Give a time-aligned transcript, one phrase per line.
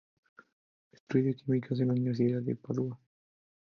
[0.91, 2.99] Estudia Químicas en la Universidad de Padua.